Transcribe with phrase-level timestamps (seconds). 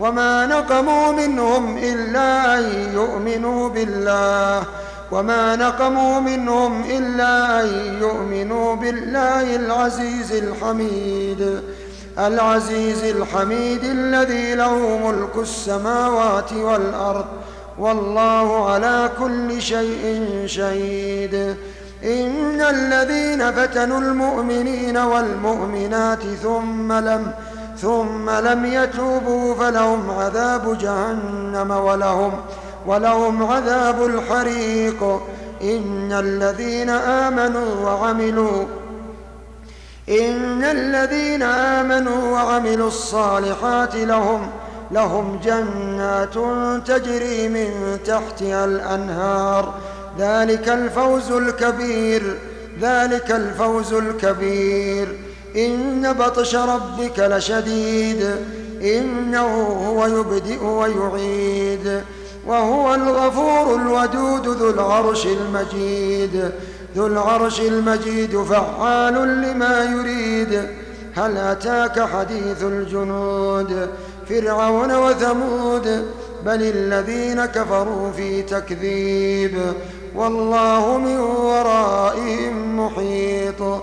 [0.00, 4.62] وما نقموا منهم إلا أن يؤمنوا بالله
[5.12, 11.60] وما نقموا منهم إلا أن يؤمنوا بالله العزيز الحميد
[12.18, 17.26] العزيز الحميد الذي له ملك السماوات والأرض
[17.78, 21.34] والله على كل شيء شهيد
[22.04, 27.32] إن الذين فتنوا المؤمنين والمؤمنات ثم لم
[27.80, 32.32] ثم لم يتوبوا فلهم عذاب جهنم ولهم
[32.86, 35.20] ولهم عذاب الحريق.
[35.62, 38.64] إن الذين آمنوا وعملوا
[40.08, 44.50] إن الذين آمنوا وعملوا الصالحات لهم
[44.90, 46.34] لهم جنات
[46.86, 49.74] تجري من تحتها الأنهار.
[50.18, 52.38] ذلك الفوز الكبير
[52.80, 55.27] ذلك الفوز الكبير.
[55.66, 58.30] إن بطش ربك لشديد
[58.82, 62.02] إنه هو يبدئ ويعيد
[62.46, 66.50] وهو الغفور الودود ذو العرش المجيد.
[66.96, 70.62] ذو العرش المجيد فعال لما يريد.
[71.16, 73.88] هل أتاك حديث الجنود؟
[74.28, 76.06] فرعون وثمود
[76.46, 79.58] بل الذين كفروا في تكذيب.
[80.14, 83.82] والله من ورائهم محيط.